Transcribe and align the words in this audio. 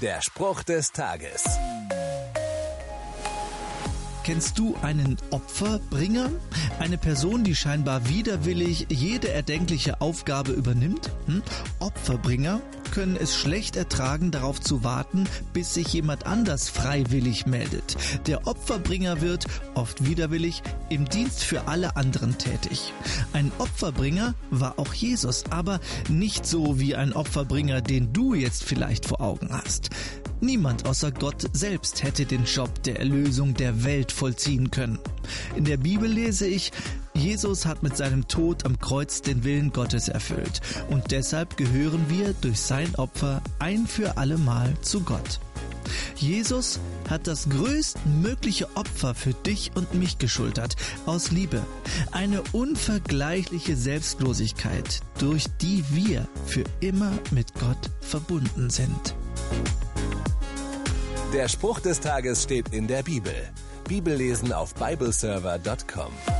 Der 0.00 0.22
Spruch 0.22 0.62
des 0.62 0.92
Tages. 0.92 1.44
Kennst 4.24 4.58
du 4.58 4.74
einen 4.80 5.18
Opferbringer? 5.30 6.30
Eine 6.78 6.96
Person, 6.96 7.44
die 7.44 7.54
scheinbar 7.54 8.08
widerwillig 8.08 8.86
jede 8.88 9.28
erdenkliche 9.28 10.00
Aufgabe 10.00 10.52
übernimmt? 10.52 11.10
Hm? 11.26 11.42
Opferbringer 11.80 12.62
können 12.90 13.16
es 13.16 13.36
schlecht 13.36 13.76
ertragen, 13.76 14.30
darauf 14.30 14.60
zu 14.60 14.84
warten, 14.84 15.24
bis 15.52 15.74
sich 15.74 15.92
jemand 15.92 16.26
anders 16.26 16.68
freiwillig 16.68 17.46
meldet. 17.46 17.96
Der 18.26 18.46
Opferbringer 18.46 19.20
wird, 19.20 19.46
oft 19.74 20.06
widerwillig, 20.06 20.62
im 20.88 21.08
Dienst 21.08 21.44
für 21.44 21.68
alle 21.68 21.96
anderen 21.96 22.38
tätig. 22.38 22.92
Ein 23.32 23.52
Opferbringer 23.58 24.34
war 24.50 24.78
auch 24.78 24.92
Jesus, 24.92 25.44
aber 25.50 25.80
nicht 26.08 26.46
so 26.46 26.78
wie 26.78 26.96
ein 26.96 27.12
Opferbringer, 27.12 27.80
den 27.80 28.12
du 28.12 28.34
jetzt 28.34 28.64
vielleicht 28.64 29.06
vor 29.06 29.20
Augen 29.20 29.50
hast. 29.50 29.90
Niemand 30.40 30.86
außer 30.86 31.12
Gott 31.12 31.48
selbst 31.52 32.02
hätte 32.02 32.24
den 32.24 32.44
Job 32.44 32.82
der 32.84 32.98
Erlösung 32.98 33.52
der 33.54 33.84
Welt 33.84 34.10
vollziehen 34.10 34.70
können. 34.70 34.98
In 35.54 35.64
der 35.64 35.76
Bibel 35.76 36.10
lese 36.10 36.46
ich, 36.46 36.72
Jesus 37.20 37.66
hat 37.66 37.82
mit 37.82 37.98
seinem 37.98 38.28
Tod 38.28 38.64
am 38.64 38.78
Kreuz 38.78 39.20
den 39.20 39.44
Willen 39.44 39.74
Gottes 39.74 40.08
erfüllt 40.08 40.62
und 40.88 41.10
deshalb 41.10 41.58
gehören 41.58 42.06
wir 42.08 42.32
durch 42.40 42.58
sein 42.58 42.94
Opfer 42.94 43.42
ein 43.58 43.86
für 43.86 44.16
allemal 44.16 44.72
zu 44.80 45.02
Gott. 45.02 45.38
Jesus 46.16 46.80
hat 47.10 47.26
das 47.26 47.50
größtmögliche 47.50 48.74
Opfer 48.74 49.14
für 49.14 49.34
dich 49.34 49.72
und 49.74 49.92
mich 49.92 50.16
geschultert, 50.16 50.76
aus 51.04 51.30
Liebe. 51.30 51.62
Eine 52.10 52.42
unvergleichliche 52.52 53.76
Selbstlosigkeit, 53.76 55.00
durch 55.18 55.44
die 55.60 55.84
wir 55.90 56.26
für 56.46 56.64
immer 56.80 57.12
mit 57.32 57.52
Gott 57.54 57.90
verbunden 58.00 58.70
sind. 58.70 59.14
Der 61.34 61.48
Spruch 61.48 61.80
des 61.80 62.00
Tages 62.00 62.44
steht 62.44 62.72
in 62.72 62.86
der 62.86 63.02
Bibel. 63.02 63.34
Bibellesen 63.86 64.54
auf 64.54 64.74
bibleserver.com. 64.74 66.39